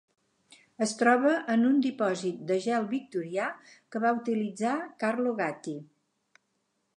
[0.85, 4.73] Es troba en un dipòsit de gel victorià que va utilitzar
[5.05, 5.77] Carlo Gatti.